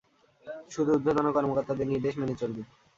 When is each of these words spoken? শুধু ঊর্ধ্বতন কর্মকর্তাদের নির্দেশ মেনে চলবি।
শুধু 0.71 0.89
ঊর্ধ্বতন 0.93 1.27
কর্মকর্তাদের 1.31 1.87
নির্দেশ 1.87 2.13
মেনে 2.17 2.35
চলবি। 2.41 2.61